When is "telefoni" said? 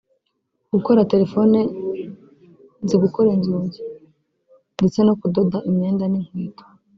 1.11-1.59